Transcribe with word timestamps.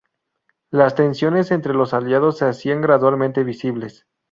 Las 0.71 0.95
tensiones 0.95 1.51
entre 1.51 1.75
los 1.75 1.93
aliados 1.93 2.39
se 2.39 2.45
hacían 2.45 2.81
gradualmente 2.81 3.43
visibles. 3.43 4.07